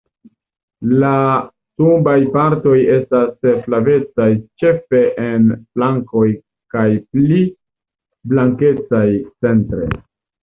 [1.01, 1.09] La
[1.79, 4.29] subaj partoj estas flavecaj
[4.63, 6.25] ĉefe en flankoj
[6.77, 7.39] kaj pli
[8.33, 9.05] blankecaj
[9.47, 9.95] centre.